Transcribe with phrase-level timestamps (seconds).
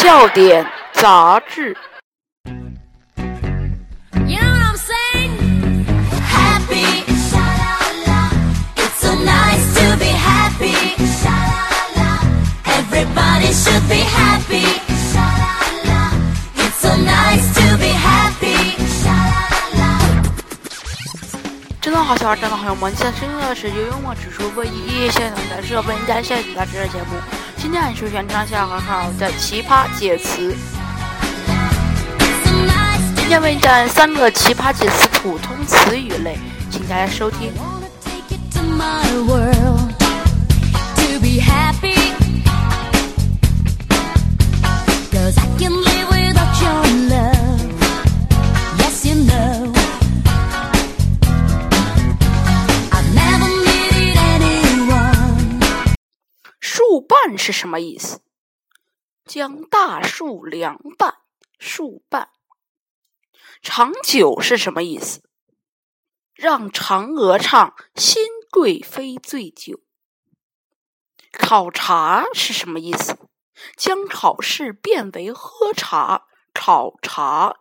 [0.00, 1.76] 笑点杂志。
[21.82, 22.88] 真的好笑，真的好幽默！
[22.90, 27.39] 现在听到的是由幽默指数为一，现在的是为大家现在的节目。
[27.60, 30.56] 今天是全场下好好的奇葩解词。
[33.16, 36.38] 今天为你讲三个奇葩解词普通词语类，
[36.70, 37.52] 请大家收听。
[56.82, 58.22] 树半是什么意思？
[59.26, 61.18] 将大树凉拌，
[61.58, 62.30] 树半。
[63.60, 65.22] 长久是什么意思？
[66.32, 69.82] 让嫦娥唱新贵妃醉酒。
[71.30, 73.18] 考察是什么意思？
[73.76, 77.60] 将考试变为喝茶，考察。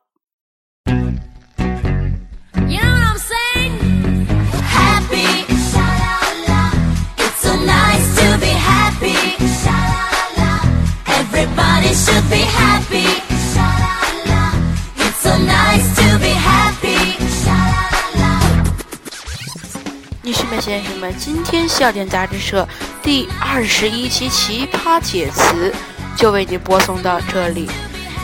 [20.21, 22.67] 女士们、先生们，今天笑点杂志社
[23.01, 25.73] 第二十一期奇葩解词
[26.17, 27.69] 就为您播送到这里，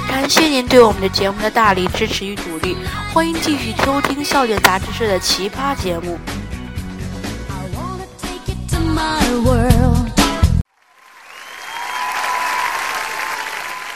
[0.07, 2.75] 感谢您对我们的节目的大力支持与鼓励，
[3.13, 6.19] 欢迎继续收听笑点杂志社的奇葩节目。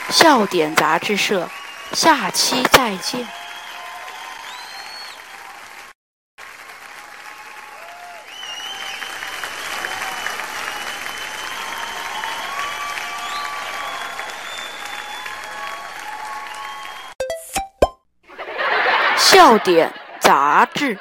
[0.10, 1.48] 笑点杂志社，
[1.94, 3.39] 下期再见。
[19.32, 20.98] 笑点杂志。